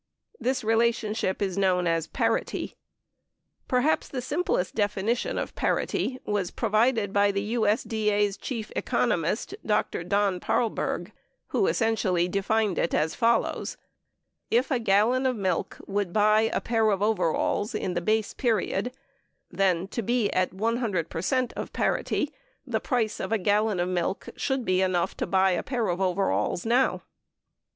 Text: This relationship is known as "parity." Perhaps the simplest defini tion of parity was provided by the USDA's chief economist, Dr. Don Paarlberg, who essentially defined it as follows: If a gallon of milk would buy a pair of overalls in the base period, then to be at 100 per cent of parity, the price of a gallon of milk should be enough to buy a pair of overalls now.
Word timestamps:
This 0.39 0.63
relationship 0.63 1.43
is 1.43 1.59
known 1.59 1.85
as 1.85 2.07
"parity." 2.07 2.75
Perhaps 3.67 4.07
the 4.07 4.19
simplest 4.19 4.73
defini 4.73 5.15
tion 5.15 5.37
of 5.37 5.53
parity 5.53 6.19
was 6.25 6.49
provided 6.49 7.13
by 7.13 7.29
the 7.31 7.53
USDA's 7.53 8.35
chief 8.35 8.71
economist, 8.75 9.53
Dr. 9.63 10.03
Don 10.03 10.39
Paarlberg, 10.39 11.11
who 11.49 11.67
essentially 11.67 12.27
defined 12.27 12.79
it 12.79 12.95
as 12.95 13.13
follows: 13.13 13.77
If 14.49 14.71
a 14.71 14.79
gallon 14.79 15.27
of 15.27 15.35
milk 15.35 15.77
would 15.85 16.11
buy 16.11 16.49
a 16.51 16.59
pair 16.61 16.89
of 16.89 17.03
overalls 17.03 17.75
in 17.75 17.93
the 17.93 18.01
base 18.01 18.33
period, 18.33 18.91
then 19.51 19.87
to 19.89 20.01
be 20.01 20.31
at 20.33 20.51
100 20.51 21.11
per 21.11 21.21
cent 21.21 21.53
of 21.53 21.73
parity, 21.73 22.33
the 22.65 22.79
price 22.79 23.19
of 23.19 23.31
a 23.31 23.37
gallon 23.37 23.79
of 23.79 23.87
milk 23.87 24.29
should 24.35 24.65
be 24.65 24.81
enough 24.81 25.15
to 25.17 25.27
buy 25.27 25.51
a 25.51 25.61
pair 25.61 25.89
of 25.89 26.01
overalls 26.01 26.65
now. 26.65 27.03